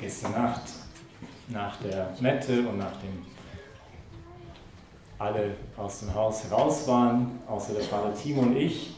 [0.00, 0.62] gestern Nacht
[1.48, 3.24] nach der Mette und nachdem
[5.18, 8.96] alle aus dem Haus heraus waren, außer der Vater Timo und ich,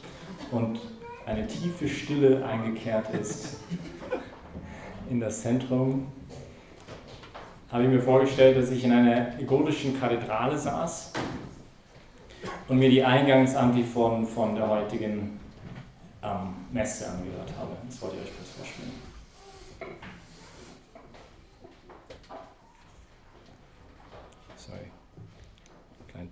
[0.51, 0.81] und
[1.27, 3.57] eine tiefe Stille eingekehrt ist
[5.11, 6.07] in das Zentrum,
[7.71, 11.13] habe ich mir vorgestellt, dass ich in einer gotischen Kathedrale saß
[12.69, 15.41] und mir die Eingangsantiphon von der heutigen
[16.23, 17.73] ähm, Messe angehört habe.
[17.89, 18.46] Das wollte ich euch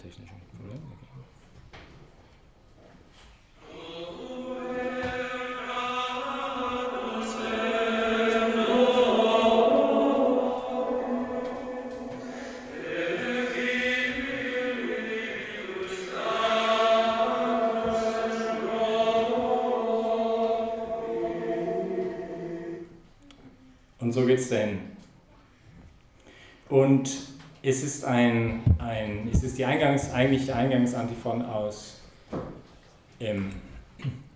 [0.04, 0.82] klein technischer Problem.
[24.00, 24.80] Und so geht es dahin.
[26.68, 32.00] Und es ist, ein, ein, es ist die Eingangs, eigentlich die Eingangsantiphon aus,
[33.20, 33.52] ähm,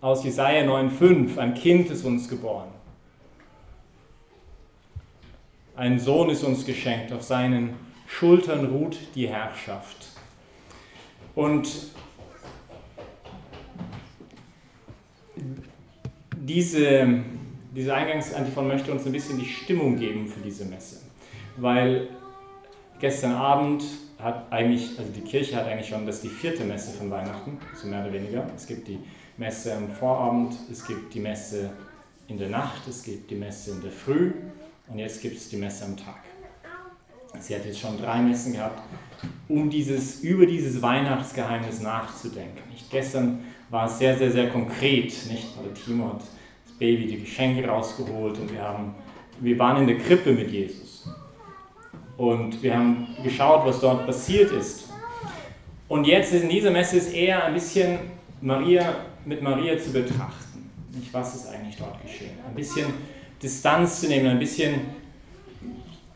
[0.01, 1.37] aus Jesaja 9,5.
[1.39, 2.69] Ein Kind ist uns geboren.
[5.75, 7.13] Ein Sohn ist uns geschenkt.
[7.13, 7.75] Auf seinen
[8.07, 10.07] Schultern ruht die Herrschaft.
[11.35, 11.69] Und
[16.37, 17.25] diese,
[17.75, 21.01] diese Eingangsantiphon möchte uns ein bisschen die Stimmung geben für diese Messe.
[21.57, 22.07] Weil
[23.01, 23.83] gestern Abend
[24.19, 27.59] hat eigentlich, also die Kirche hat eigentlich schon, das ist die vierte Messe von Weihnachten,
[27.75, 28.47] so mehr oder weniger.
[28.57, 28.99] Es gibt die
[29.37, 31.71] Messe am Vorabend, es gibt die Messe
[32.27, 34.33] in der Nacht, es gibt die Messe in der Früh
[34.89, 36.25] und jetzt gibt es die Messe am Tag.
[37.39, 38.83] Sie hat jetzt schon drei Messen gehabt,
[39.49, 42.63] um dieses, über dieses Weihnachtsgeheimnis nachzudenken.
[42.71, 42.91] Nicht?
[42.91, 45.05] Gestern war es sehr, sehr, sehr konkret.
[45.05, 45.47] Nicht?
[45.57, 48.95] Also Timo hat das Baby die Geschenke rausgeholt und wir, haben,
[49.41, 50.88] wir waren in der Krippe mit Jesus.
[52.19, 54.91] Und wir haben geschaut, was dort passiert ist.
[55.87, 57.99] Und jetzt in dieser Messe ist eher ein bisschen
[58.41, 60.69] Maria, mit Maria zu betrachten.
[60.93, 62.33] Nicht, was ist eigentlich dort geschehen?
[62.47, 62.87] Ein bisschen
[63.41, 64.81] Distanz zu nehmen, ein bisschen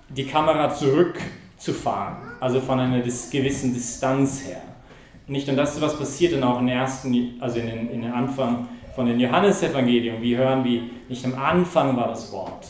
[0.08, 4.60] die Kamera zurückzufahren, also von einer gewissen Distanz her.
[5.28, 8.12] Nicht und das ist was passiert dann auch in ersten, also in den, in den
[8.12, 10.20] Anfang von den Johannesevangelium.
[10.20, 12.66] Wir hören, wie nicht am Anfang war das Wort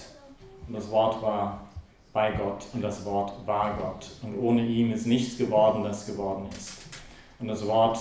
[0.69, 1.72] und das Wort war
[2.12, 6.46] bei Gott und das Wort war Gott und ohne ihm ist nichts geworden, das geworden
[6.56, 6.74] ist.
[7.38, 7.98] Und das Wort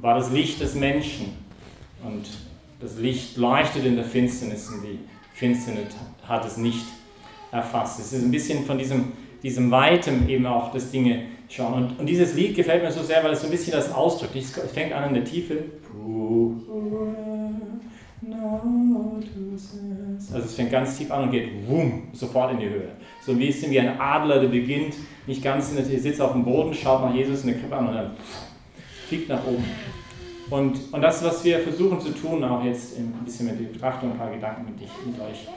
[0.00, 1.36] war das Licht des Menschen
[2.04, 2.26] und
[2.80, 4.98] das Licht leuchtet in der Finsternis und die
[5.34, 5.94] Finsternis
[6.28, 6.84] hat es nicht
[7.50, 8.00] erfasst.
[8.00, 9.12] Es ist ein bisschen von diesem,
[9.42, 11.74] diesem Weitem eben auch das Dinge schauen.
[11.74, 14.36] Und, und dieses Lied gefällt mir so sehr, weil es so ein bisschen das ausdrückt.
[14.36, 15.64] Es fängt an in der Tiefe.
[20.32, 22.88] Also es fängt ganz tief an und geht wum, sofort in die Höhe.
[23.20, 24.94] So ein bisschen wie ein Adler, der beginnt,
[25.26, 27.88] nicht ganz in der sitzt auf dem Boden, schaut nach Jesus in der Krippe an
[27.88, 28.10] und dann
[29.08, 29.64] fliegt nach oben.
[30.50, 34.12] Und, und das, was wir versuchen zu tun, auch jetzt ein bisschen mit der Betrachtung,
[34.12, 35.48] ein paar Gedanken, die ich mit euch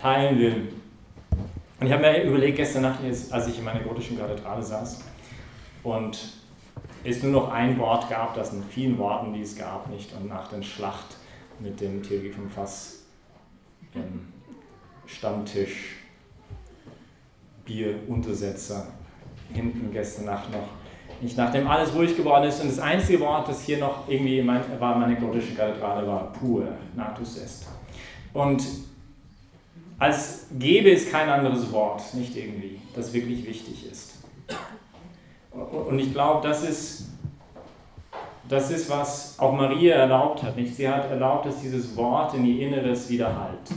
[0.00, 0.68] teilen will.
[1.80, 5.04] Und ich habe mir überlegt, gestern Nacht, als ich in meiner gotischen Kathedrale saß
[5.82, 6.18] und
[7.04, 10.28] es nur noch ein Wort gab, das in vielen Worten, die es gab, nicht, und
[10.28, 11.17] nach der Schlacht
[11.60, 13.02] mit dem Theologie vom Fass
[13.94, 14.28] im
[15.06, 15.96] Stammtisch,
[17.64, 18.86] Bieruntersetzer,
[19.52, 20.68] hinten gestern Nacht noch,
[21.20, 24.62] nicht nachdem alles ruhig geworden ist und das einzige Wort, das hier noch irgendwie mein,
[24.78, 27.66] war, meine gotische Kathedrale, war pur, natus est.
[28.32, 28.62] Und
[29.98, 34.14] als gäbe es kein anderes Wort, nicht irgendwie, das wirklich wichtig ist.
[35.50, 37.08] Und ich glaube, das ist,
[38.48, 40.56] das ist, was auch Maria erlaubt hat.
[40.56, 40.74] Nicht?
[40.74, 43.70] Sie hat erlaubt, dass dieses Wort in ihr Inneres widerhallt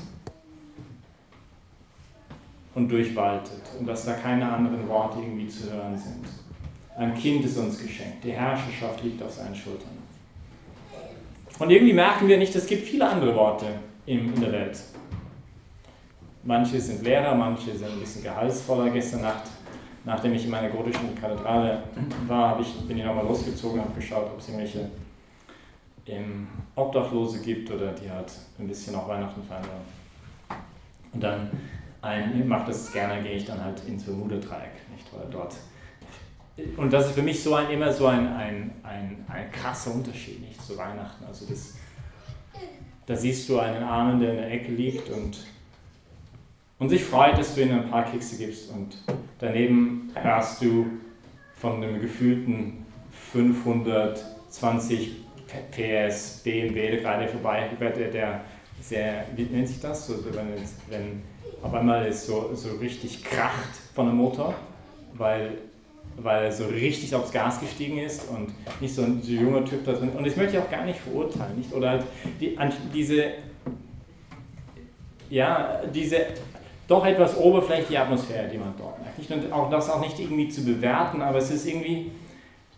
[2.74, 6.26] und durchwaltet und dass da keine anderen Worte irgendwie zu hören sind.
[6.98, 9.90] Ein Kind ist uns geschenkt, die Herrschaft liegt auf seinen Schultern.
[11.60, 13.68] Und irgendwie merken wir nicht, es gibt viele andere Worte
[14.06, 14.80] in der Welt.
[16.44, 18.90] Manche sind leerer, manche sind ein bisschen gehaltsvoller.
[18.90, 19.44] Gestern Nacht,
[20.04, 21.84] nachdem ich in meiner gotischen Kathedrale
[22.28, 24.90] war, ich, bin ich nochmal losgezogen und habe geschaut, ob es irgendwelche
[26.08, 29.66] ähm, Obdachlose gibt oder die halt ein bisschen auch Weihnachten feiern.
[31.14, 31.50] Und dann,
[32.02, 35.08] ein, ich mache das gerne, gehe ich dann halt ins Bermuda-Dreieck, nicht?
[35.14, 35.56] Weil dort.
[36.78, 40.42] Und das ist für mich so ein, immer so ein, ein, ein, ein krasser Unterschied,
[40.42, 40.62] nicht?
[40.62, 41.24] Zu Weihnachten.
[41.26, 41.76] Also das,
[43.06, 45.38] da siehst du einen Armen, der in der Ecke liegt und
[46.82, 48.98] und sich freut, dass du ihnen ein paar Kekse gibst und
[49.42, 50.86] daneben hörst du
[51.56, 52.86] von einem gefühlten
[53.34, 55.18] 520
[55.72, 58.42] PS BMW gerade vorbei, der, der
[58.80, 60.08] sehr, wie nennt sich das?
[60.08, 60.48] So, wenn,
[60.90, 61.22] wenn
[61.62, 64.56] auf einmal es so, so richtig kracht von dem Motor,
[65.14, 65.58] weil,
[66.18, 69.84] weil er so richtig aufs Gas gestiegen ist und nicht so ein so junger Typ
[69.86, 70.10] da drin.
[70.10, 71.74] Und das möchte ich auch gar nicht verurteilen, nicht?
[71.74, 72.06] Oder halt
[72.40, 72.58] die,
[72.94, 73.26] diese,
[75.30, 76.28] ja, diese
[76.88, 79.32] doch etwas oberflächliche Atmosphäre, die man dort merkt.
[79.32, 82.12] Und auch das auch nicht irgendwie zu bewerten, aber es ist irgendwie,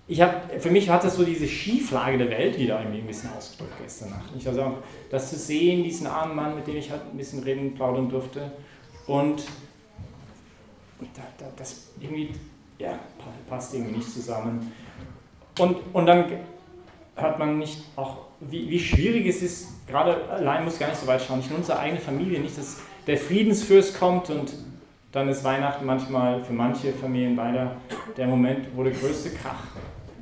[0.07, 3.29] ich habe, für mich hat das so diese Schieflage der Welt wieder irgendwie ein bisschen
[3.35, 4.35] ausgedrückt gestern Nacht.
[4.35, 4.47] Nicht?
[4.47, 4.77] Also
[5.09, 8.51] das zu sehen, diesen armen Mann, mit dem ich halt ein bisschen reden, plaudern durfte
[9.07, 9.43] und,
[10.99, 12.31] und da, da, das irgendwie,
[12.79, 12.99] ja,
[13.49, 14.71] passt irgendwie nicht zusammen.
[15.59, 16.25] Und, und dann
[17.15, 21.07] hört man nicht auch, wie, wie schwierig es ist, gerade allein muss gar nicht so
[21.07, 24.53] weit schauen, nicht in unsere eigene Familie, nicht, dass der Friedensfürst kommt und
[25.11, 27.75] dann ist Weihnachten manchmal für manche Familien leider
[28.17, 29.63] der Moment, wo der größte Krach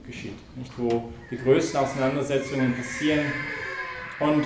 [0.06, 3.26] geschieht, nicht wo die größten Auseinandersetzungen passieren
[4.20, 4.46] und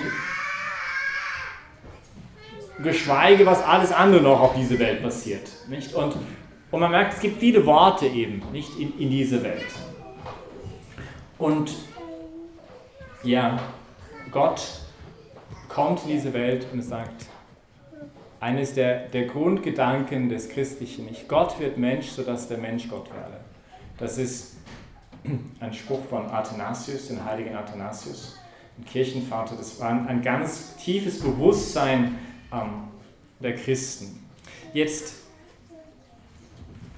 [2.82, 5.48] geschweige, was alles andere noch auf dieser Welt passiert.
[5.68, 5.94] Nicht?
[5.94, 6.14] Und,
[6.70, 9.66] und man merkt, es gibt viele Worte eben nicht in, in dieser Welt.
[11.38, 11.74] Und
[13.22, 13.58] ja,
[14.30, 14.62] Gott
[15.68, 17.26] kommt in diese Welt und sagt,
[18.46, 23.40] eines der, der Grundgedanken des Christlichen, nicht Gott wird Mensch, sodass der Mensch Gott werde.
[23.98, 24.58] Das ist
[25.60, 28.38] ein Spruch von Athanasius, den heiligen Athanasius,
[28.78, 29.56] ein Kirchenvater.
[29.56, 32.18] Das war ein, ein ganz tiefes Bewusstsein
[32.52, 32.84] ähm,
[33.40, 34.24] der Christen.
[34.72, 35.14] Jetzt,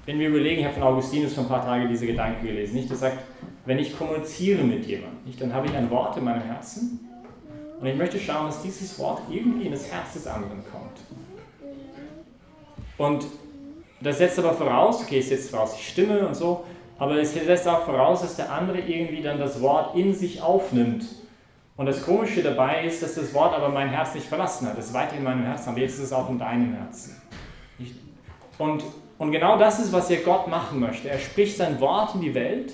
[0.05, 2.91] wenn wir überlegen, ich habe von Augustinus vor ein paar Tagen diese Gedanken gelesen, nicht?
[2.91, 3.17] Er sagt,
[3.65, 6.99] wenn ich kommuniziere mit jemandem, nicht, dann habe ich ein Wort in meinem Herzen
[7.81, 10.99] und ich möchte schauen, dass dieses Wort irgendwie in das Herz des anderen kommt.
[12.99, 13.25] Und
[14.01, 16.65] das setzt aber voraus, okay, es setzt voraus die Stimme und so,
[16.99, 21.05] aber es setzt auch voraus, dass der andere irgendwie dann das Wort in sich aufnimmt
[21.79, 24.77] und das Komische dabei ist, dass das Wort aber mein Herz nicht verlassen hat.
[24.77, 27.15] Es ist weiterhin in meinem Herzen, aber jetzt ist es auch in deinem Herzen.
[28.57, 28.83] Und,
[29.17, 31.09] und genau das ist, was er Gott machen möchte.
[31.09, 32.73] Er spricht sein Wort in die Welt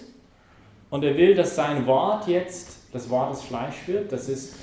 [0.89, 4.55] und er will, dass sein Wort jetzt das Wort des Fleisch wird, dass es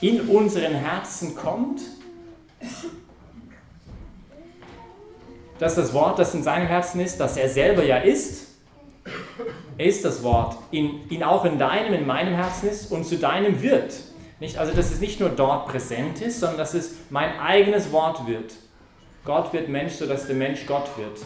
[0.00, 1.80] in unseren Herzen kommt.
[5.58, 8.46] Dass das Wort, das in seinem Herzen ist, das er selber ja ist,
[9.78, 13.16] er ist das Wort, in, in auch in deinem, in meinem Herzen ist und zu
[13.16, 13.94] deinem wird.
[14.40, 18.26] Nicht, also dass es nicht nur dort präsent ist, sondern dass es mein eigenes Wort
[18.26, 18.54] wird.
[19.24, 21.20] Gott wird Mensch, sodass der Mensch Gott wird.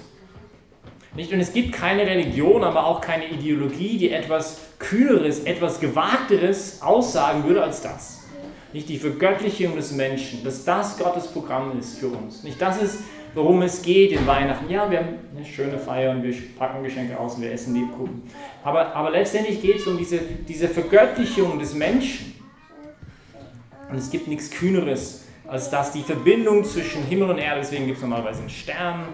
[1.15, 1.32] Nicht?
[1.32, 7.44] Und es gibt keine Religion, aber auch keine Ideologie, die etwas Kühneres, etwas Gewagteres aussagen
[7.44, 8.21] würde als das.
[8.73, 12.44] Nicht die Vergöttlichung des Menschen, dass das Gottes Programm ist für uns.
[12.44, 12.99] Nicht das ist
[13.35, 14.71] worum es geht in Weihnachten.
[14.71, 18.23] Ja, wir haben eine schöne Feier und wir packen Geschenke aus und wir essen Lebkuchen.
[18.65, 20.19] Aber, aber letztendlich geht es um diese,
[20.49, 22.35] diese Vergöttlichung des Menschen.
[23.91, 27.97] Und es gibt nichts Kühneres, als dass die Verbindung zwischen Himmel und Erde, deswegen gibt
[27.97, 29.06] es normalerweise einen Stern.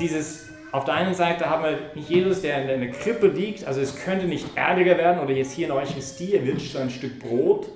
[0.00, 3.96] Dieses, auf der einen Seite haben wir Jesus, der in einer Krippe liegt, also es
[3.96, 7.68] könnte nicht erdiger werden oder jetzt hier in Eucharistie, er wünscht so ein Stück Brot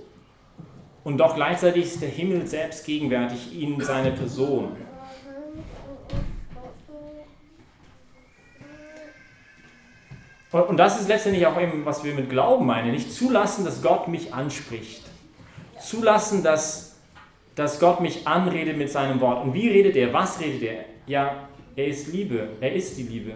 [1.04, 4.72] und doch gleichzeitig ist der Himmel selbst gegenwärtig in seiner Person.
[10.50, 12.92] Und das ist letztendlich auch eben, was wir mit Glauben meinen.
[12.92, 15.02] Nicht zulassen, dass Gott mich anspricht.
[15.80, 16.96] Zulassen, dass,
[17.56, 19.44] dass Gott mich anredet mit seinem Wort.
[19.44, 20.12] Und wie redet er?
[20.12, 20.84] Was redet er?
[21.06, 22.50] Ja, er ist Liebe.
[22.60, 23.32] Er ist die Liebe.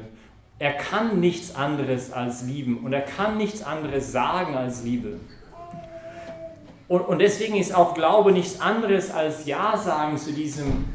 [0.60, 2.84] Er kann nichts anderes als lieben.
[2.84, 5.18] Und er kann nichts anderes sagen als Liebe.
[6.88, 10.86] Und, und deswegen ist auch Glaube nichts anderes als Ja sagen zu diesem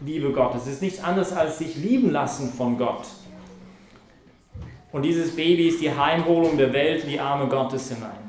[0.00, 0.62] Liebe Gottes.
[0.62, 3.06] Es ist nichts anderes als sich lieben lassen von Gott.
[4.92, 8.24] Und dieses Baby ist die Heimholung der Welt in die Arme Gottes hinein.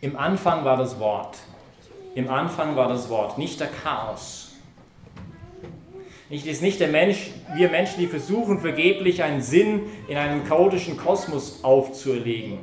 [0.00, 1.38] Im Anfang war das Wort.
[2.14, 4.41] Im Anfang war das Wort, nicht der Chaos.
[6.32, 10.96] Nicht, ist nicht der Mensch, wir Menschen, die versuchen vergeblich einen Sinn in einem chaotischen
[10.96, 12.60] Kosmos aufzuerlegen.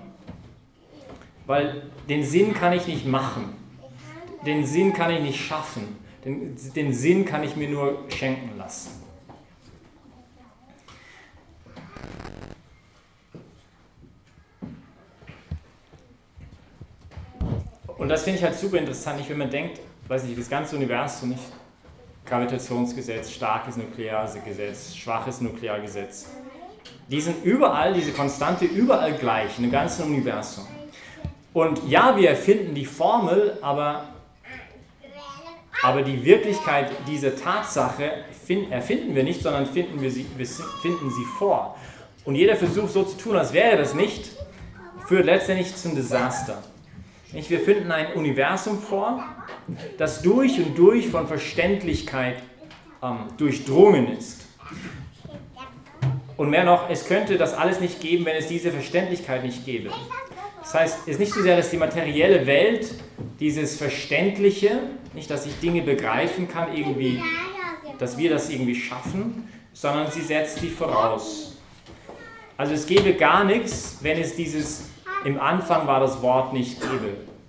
[1.45, 3.53] Weil den Sinn kann ich nicht machen.
[4.43, 5.99] Den Sinn kann ich nicht schaffen.
[6.25, 9.03] Den, den Sinn kann ich mir nur schenken lassen.
[17.99, 20.75] Und das finde ich halt super interessant, nicht, wenn man denkt, weiß nicht, das ganze
[20.75, 21.43] Universum nicht
[22.29, 26.27] Gravitationsgesetz, starkes Nukleargesetz, schwaches Nukleargesetz.
[27.09, 30.67] Die sind überall, diese Konstante, überall gleich, dem ganzen Universum.
[31.53, 34.09] Und ja, wir erfinden die Formel, aber,
[35.81, 38.11] aber die Wirklichkeit dieser Tatsache
[38.69, 41.75] erfinden wir nicht, sondern finden wir sie, wir finden sie vor.
[42.25, 44.29] Und jeder Versuch, so zu tun, als wäre das nicht,
[45.07, 46.61] führt letztendlich zum Desaster.
[47.31, 49.23] Wir finden ein Universum vor,
[49.97, 52.41] das durch und durch von Verständlichkeit
[53.03, 54.47] ähm, durchdrungen ist.
[56.37, 59.91] Und mehr noch, es könnte das alles nicht geben, wenn es diese Verständlichkeit nicht gäbe.
[60.61, 62.93] Das heißt, es ist nicht so sehr, dass die materielle Welt
[63.39, 64.79] dieses Verständliche,
[65.13, 67.21] nicht, dass ich Dinge begreifen kann, irgendwie,
[67.99, 71.57] dass wir das irgendwie schaffen, sondern sie setzt die voraus.
[72.57, 74.89] Also es gäbe gar nichts, wenn es dieses,
[75.25, 76.77] im Anfang war das Wort nicht.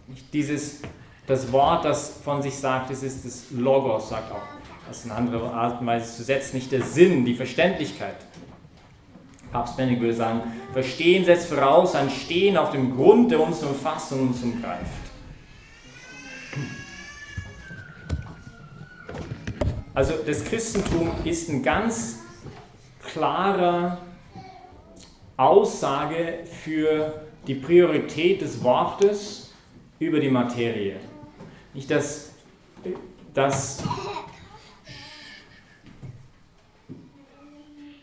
[0.08, 0.80] Nicht dieses,
[1.26, 4.42] das Wort, das von sich sagt, es ist das Logos, sagt auch.
[4.88, 8.16] Das ist eine andere Art und Weise zu setzen, nicht der Sinn, die Verständlichkeit.
[9.52, 14.12] Papst Benedikt würde sagen, Verstehen setzt voraus ein Stehen auf dem Grund, der uns umfasst
[14.12, 14.84] und uns umgreift.
[19.92, 22.20] Also das Christentum ist ein ganz
[23.02, 23.98] klarer
[25.36, 29.52] Aussage für die Priorität des Wortes
[29.98, 30.96] über die Materie.
[31.74, 32.32] Nicht, dass,
[33.32, 33.82] dass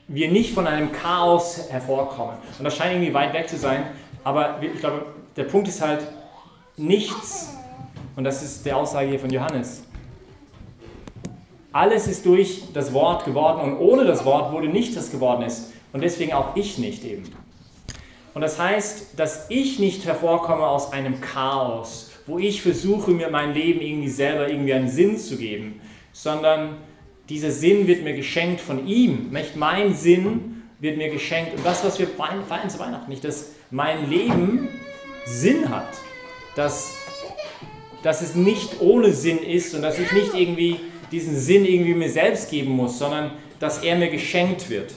[0.08, 2.38] wir nicht von einem Chaos hervorkommen.
[2.58, 3.88] Und das scheint irgendwie weit weg zu sein,
[4.24, 6.08] aber ich glaube, der Punkt ist halt
[6.77, 7.53] nichts,
[8.15, 9.84] und das ist die Aussage hier von Johannes.
[11.72, 15.74] Alles ist durch das Wort geworden und ohne das Wort wurde nichts, das geworden ist.
[15.94, 17.24] Und deswegen auch ich nicht eben.
[18.38, 23.56] Und das heißt, dass ich nicht hervorkomme aus einem Chaos, wo ich versuche, mir mein
[23.56, 26.77] Leben irgendwie selber irgendwie einen Sinn zu geben, sondern
[27.29, 29.36] dieser Sinn wird mir geschenkt von ihm.
[29.56, 31.56] Mein Sinn wird mir geschenkt.
[31.56, 34.67] Und das, was wir feiern zu Weihnachten, nicht, dass mein Leben
[35.25, 35.89] Sinn hat.
[36.56, 36.91] Dass,
[38.03, 40.79] dass es nicht ohne Sinn ist und dass ich nicht irgendwie
[41.12, 44.94] diesen Sinn irgendwie mir selbst geben muss, sondern dass er mir geschenkt wird.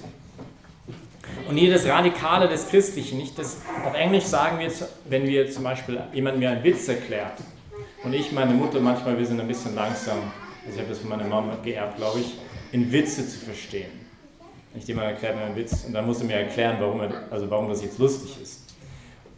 [1.50, 4.71] Und hier das Radikale des Christlichen, nicht das, auf Englisch sagen wir,
[5.07, 7.38] wenn wir zum Beispiel jemand mir einen Witz erklärt
[8.04, 10.19] und ich, meine Mutter, manchmal, wir sind ein bisschen langsam,
[10.64, 12.37] also ich habe das von meiner Mama geerbt, glaube ich,
[12.71, 13.90] in Witze zu verstehen.
[14.75, 17.50] Nicht jemand erklärt mir einen Witz und dann muss er mir erklären, warum, er, also
[17.50, 18.61] warum das jetzt lustig ist.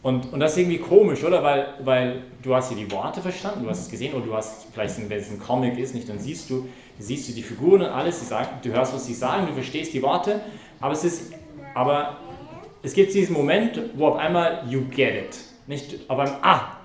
[0.03, 1.41] Und, und das ist irgendwie komisch, oder?
[1.41, 4.67] Weil, weil du hast hier die Worte verstanden, du hast es gesehen, oder du hast,
[4.71, 7.87] vielleicht, wenn es ein Comic ist, nicht, dann siehst du, siehst du die Figuren und
[7.87, 10.41] alles, die sagen, du hörst, was sie sagen, du verstehst die Worte,
[10.79, 11.33] aber es ist
[11.73, 12.17] aber
[12.81, 15.39] es gibt diesen Moment, wo auf einmal you get it.
[15.67, 16.77] Nicht auf einmal, ah,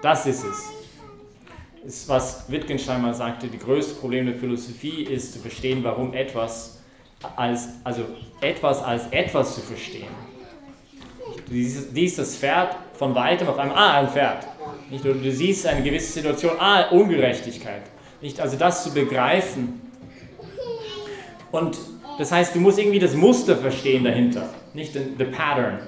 [0.00, 0.70] das ist es.
[1.84, 6.14] Das ist, was Wittgenstein mal sagte, die größte Problem der Philosophie ist zu verstehen, warum
[6.14, 6.80] etwas
[7.36, 8.04] als, also
[8.40, 10.08] etwas als etwas zu verstehen.
[11.48, 14.46] Du siehst das Pferd von weitem auf einmal, ah, ein Pferd.
[14.90, 15.04] Nicht?
[15.04, 17.82] Du, du siehst eine gewisse Situation, ah, Ungerechtigkeit.
[18.20, 18.40] Nicht?
[18.40, 19.80] Also das zu begreifen.
[21.50, 21.76] Und
[22.18, 25.80] das heißt, du musst irgendwie das Muster verstehen dahinter, nicht the pattern.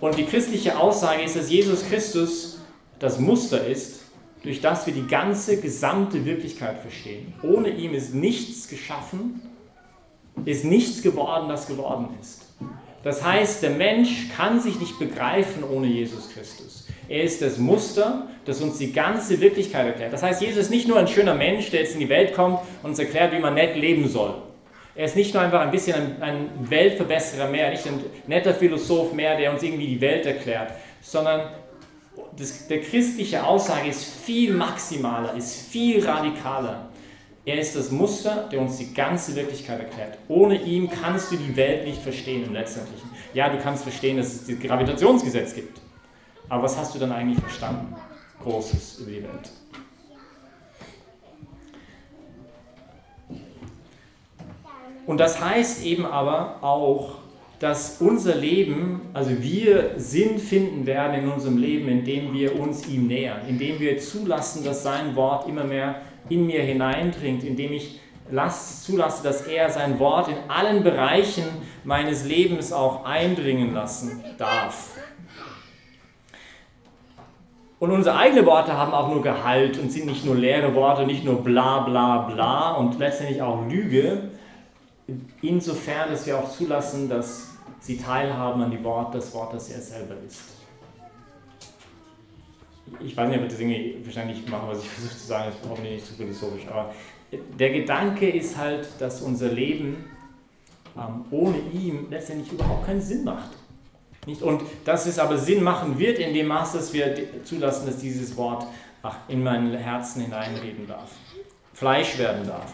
[0.00, 2.60] Und die christliche Aussage ist, dass Jesus Christus
[2.98, 4.00] das Muster ist,
[4.42, 7.32] durch das wir die ganze gesamte Wirklichkeit verstehen.
[7.42, 9.40] Ohne ihm ist nichts geschaffen,
[10.44, 12.42] ist nichts geworden, das geworden ist.
[13.04, 16.86] Das heißt, der Mensch kann sich nicht begreifen ohne Jesus Christus.
[17.08, 20.12] Er ist das Muster, das uns die ganze Wirklichkeit erklärt.
[20.12, 22.60] Das heißt, Jesus ist nicht nur ein schöner Mensch, der jetzt in die Welt kommt
[22.82, 24.34] und uns erklärt, wie man nett leben soll.
[24.94, 29.12] Er ist nicht nur einfach ein bisschen ein, ein Weltverbesserer mehr, nicht ein netter Philosoph
[29.12, 31.50] mehr, der uns irgendwie die Welt erklärt, sondern
[32.36, 36.88] das, der christliche Aussage ist viel maximaler, ist viel radikaler.
[37.44, 40.18] Er ist das Muster, der uns die ganze Wirklichkeit erklärt.
[40.28, 43.10] Ohne ihn kannst du die Welt nicht verstehen im Letztendlichen.
[43.34, 45.80] Ja, du kannst verstehen, dass es das Gravitationsgesetz gibt.
[46.48, 47.96] Aber was hast du dann eigentlich verstanden?
[48.42, 49.50] Großes über die Welt.
[55.06, 57.16] Und das heißt eben aber auch,
[57.58, 63.06] dass unser Leben, also wir Sinn finden werden in unserem Leben, indem wir uns ihm
[63.06, 65.96] nähern, indem wir zulassen, dass sein Wort immer mehr
[66.28, 68.00] in mir hineindringt, indem ich
[68.84, 71.44] zulasse, dass er sein Wort in allen Bereichen
[71.84, 74.90] meines Lebens auch eindringen lassen darf.
[77.78, 81.24] Und unsere eigenen Worte haben auch nur Gehalt und sind nicht nur leere Worte, nicht
[81.24, 84.30] nur bla bla bla und letztendlich auch Lüge,
[85.40, 87.48] insofern, dass wir auch zulassen, dass
[87.80, 90.40] sie teilhaben an die Wort, das Wort, das er selber ist.
[93.00, 95.68] Ich weiß nicht, ob ich das irgendwie wahrscheinlich mache, was ich versuche zu sagen, ist
[95.68, 96.92] hoffentlich nicht zu philosophisch, aber
[97.58, 100.04] der Gedanke ist halt, dass unser Leben
[100.96, 103.50] ähm, ohne ihn letztendlich überhaupt keinen Sinn macht.
[104.26, 104.42] Nicht?
[104.42, 108.36] Und dass es aber Sinn machen wird in dem Maß, dass wir zulassen, dass dieses
[108.36, 108.66] Wort
[109.02, 111.10] ach, in mein Herzen hineinreden darf,
[111.72, 112.72] Fleisch werden darf.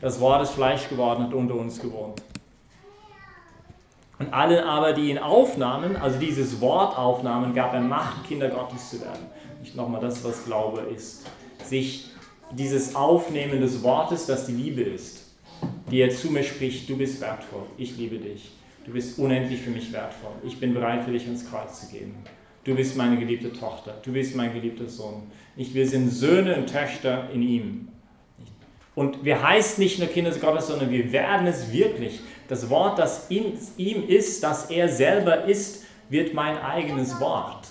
[0.00, 2.22] Das Wort ist Fleisch geworden, hat unter uns gewohnt.
[4.18, 8.90] Und allen aber, die ihn aufnahmen, also dieses Wort aufnahmen, gab er Macht, Kinder Gottes
[8.90, 9.26] zu werden.
[9.60, 11.26] Nicht nochmal das, was Glaube ist.
[11.64, 12.10] Sich
[12.52, 15.34] dieses Aufnehmen des Wortes, das die Liebe ist,
[15.90, 18.52] die er zu mir spricht, du bist wertvoll, ich liebe dich,
[18.84, 22.14] du bist unendlich für mich wertvoll, ich bin bereit für dich ins Kreuz zu gehen.
[22.64, 25.22] Du bist meine geliebte Tochter, du bist mein geliebter Sohn.
[25.54, 27.88] Nicht, wir sind Söhne und Töchter in ihm.
[28.96, 32.20] Und wir heißen nicht nur Kinder Gottes, sondern wir werden es wirklich.
[32.48, 37.68] Das Wort, das in ihm ist, das er selber ist, wird mein eigenes Wort.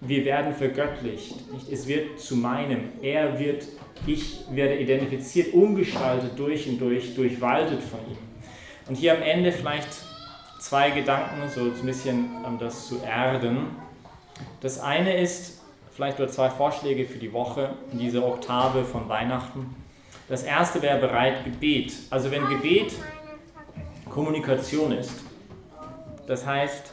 [0.00, 1.36] Wir werden vergöttlicht.
[1.70, 2.88] Es wird zu meinem.
[3.02, 3.68] Er wird,
[4.04, 8.18] ich werde identifiziert, umgestaltet durch und durch, durchwaltet von ihm.
[8.88, 9.88] Und hier am Ende vielleicht
[10.58, 13.66] zwei Gedanken, so ein bisschen um das zu erden.
[14.60, 15.61] Das eine ist,
[15.94, 19.74] vielleicht nur zwei Vorschläge für die Woche in dieser Oktave von Weihnachten.
[20.28, 21.94] Das erste wäre bereit Gebet.
[22.10, 22.94] Also wenn Gebet
[24.08, 25.12] Kommunikation ist,
[26.26, 26.92] das heißt,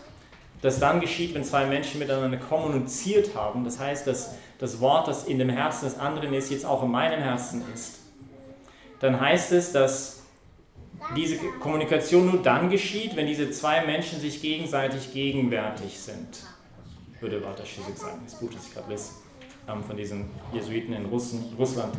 [0.62, 5.24] dass dann geschieht, wenn zwei Menschen miteinander kommuniziert haben, das heißt, dass das Wort, das
[5.24, 8.00] in dem Herzen des anderen ist, jetzt auch in meinem Herzen ist,
[9.00, 10.24] dann heißt es, dass
[11.16, 16.44] diese Kommunikation nur dann geschieht, wenn diese zwei Menschen sich gegenseitig gegenwärtig sind
[17.22, 19.12] würde Walter Schizek sagen, das Buch, das ich gerade lese,
[19.68, 21.94] ähm, von diesen Jesuiten in Russen, Russland.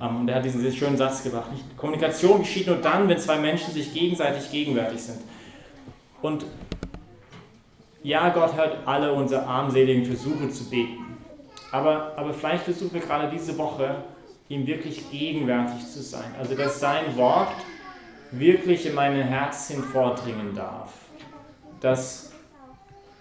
[0.00, 1.50] Ähm, und er hat diesen schönen Satz gebracht?
[1.76, 5.20] Kommunikation geschieht nur dann, wenn zwei Menschen sich gegenseitig gegenwärtig sind.
[6.20, 6.44] Und
[8.02, 11.16] ja, Gott hört alle unsere armseligen Versuche zu beten.
[11.70, 13.96] Aber, aber vielleicht versuchen wir gerade diese Woche,
[14.48, 16.34] ihm wirklich gegenwärtig zu sein.
[16.38, 17.52] Also, dass sein Wort
[18.30, 20.92] wirklich in mein Herz vordringen darf.
[21.80, 22.31] Dass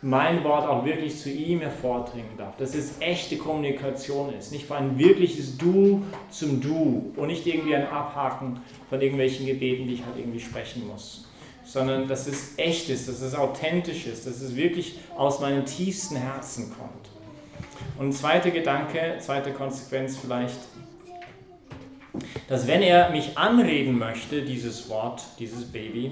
[0.01, 4.97] mein Wort auch wirklich zu ihm hervordringen darf, dass es echte Kommunikation ist, nicht ein
[4.97, 7.13] wirkliches Du zum Du.
[7.15, 11.27] Und nicht irgendwie ein Abhaken von irgendwelchen Gebeten, die ich halt irgendwie sprechen muss,
[11.63, 16.15] sondern dass es echt ist, dass es authentisch ist, dass es wirklich aus meinem tiefsten
[16.15, 17.09] Herzen kommt.
[17.99, 20.57] Und zweiter Gedanke, zweite Konsequenz vielleicht,
[22.47, 26.11] dass wenn er mich anreden möchte, dieses Wort, dieses Baby,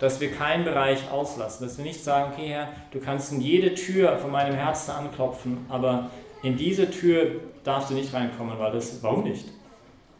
[0.00, 3.74] dass wir keinen Bereich auslassen, dass wir nicht sagen, okay Herr, du kannst in jede
[3.74, 6.10] Tür von meinem Herzen anklopfen, aber
[6.42, 9.46] in diese Tür darfst du nicht reinkommen, weil das, warum nicht?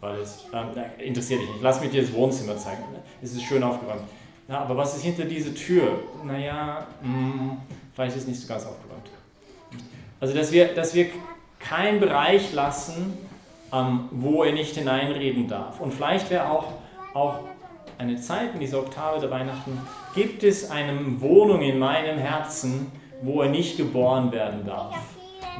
[0.00, 1.62] Weil es ähm, interessiert dich nicht.
[1.62, 2.82] Lass mich dir das Wohnzimmer zeigen.
[3.22, 4.02] Es ist schön aufgeräumt.
[4.48, 5.98] Ja, aber was ist hinter dieser Tür?
[6.24, 7.58] Naja, mh, mm,
[7.94, 9.10] vielleicht ist es nicht so ganz aufgeräumt.
[10.20, 11.06] Also, dass wir, dass wir
[11.58, 13.18] keinen Bereich lassen,
[13.72, 15.80] ähm, wo er nicht hineinreden darf.
[15.80, 16.72] Und vielleicht wäre auch,
[17.14, 17.40] auch
[17.98, 19.78] eine Zeit in dieser Oktave der Weihnachten,
[20.14, 22.90] gibt es eine Wohnung in meinem Herzen,
[23.22, 24.96] wo er nicht geboren werden darf,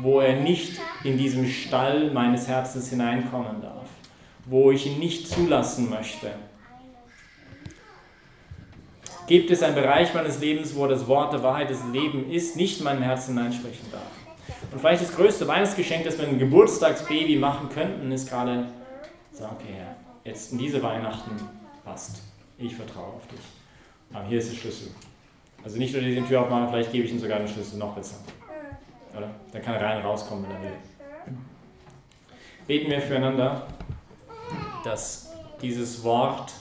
[0.01, 3.89] wo er nicht in diesem Stall meines Herzens hineinkommen darf,
[4.47, 6.31] wo ich ihn nicht zulassen möchte.
[9.27, 12.79] Gibt es einen Bereich meines Lebens, wo das Wort der Wahrheit des Lebens ist, nicht
[12.79, 14.03] in meinem Herzen hineinsprechen darf?
[14.73, 18.69] Und vielleicht das größte Weihnachtsgeschenk, das wir ein Geburtstagsbaby machen könnten, ist gerade,
[19.33, 21.33] sagen, okay, Herr, jetzt in diese Weihnachten
[21.85, 22.28] passt.
[22.59, 23.41] Ich vertraue auf dich.
[24.13, 24.89] Aber hier ist der Schlüssel.
[25.63, 28.17] Also nicht nur die Tür aufmachen, vielleicht gebe ich ihm sogar den Schlüssel noch besser.
[29.17, 29.31] Oder?
[29.53, 30.79] Dann kann er rein und rauskommen, wenn er will.
[32.67, 33.67] Beten wir füreinander,
[34.85, 36.53] dass dieses Wort,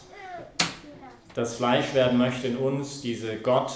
[1.33, 3.71] das Fleisch werden möchte in uns, diese Gott,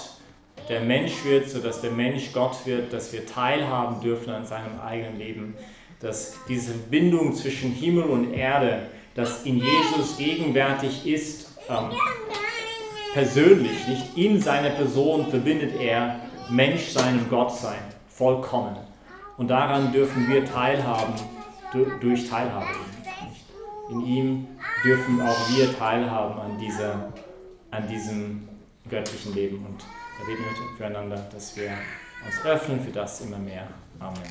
[0.68, 5.18] der Mensch wird, sodass der Mensch Gott wird, dass wir teilhaben dürfen an seinem eigenen
[5.18, 5.54] Leben,
[6.00, 11.90] dass diese Bindung zwischen Himmel und Erde, das in Jesus gegenwärtig ist, ähm,
[13.12, 18.76] persönlich, nicht in seiner Person verbindet er Menschsein und Gottsein vollkommen.
[19.36, 21.14] Und daran dürfen wir teilhaben
[22.00, 22.66] durch Teilhabe.
[23.90, 24.48] In ihm
[24.84, 27.12] dürfen auch wir teilhaben an, dieser,
[27.70, 28.48] an diesem
[28.88, 29.64] göttlichen Leben.
[29.66, 31.70] Und da beten wir füreinander, dass wir
[32.24, 33.66] uns öffnen für das immer mehr.
[33.98, 34.22] Amen.